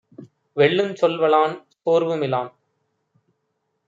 வெல்லுஞ் 0.57 0.93
சொல்வலான், 0.93 1.53
சோர்வு 1.83 2.15
மிலான் 2.17 2.51